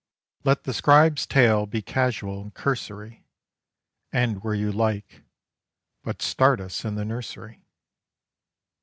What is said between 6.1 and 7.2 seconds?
start us in the